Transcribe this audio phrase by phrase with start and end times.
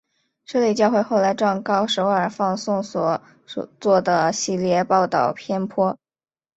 [0.45, 3.21] 摄理教会后来状告首尔放送所
[3.79, 5.95] 做的系列报导偏颇。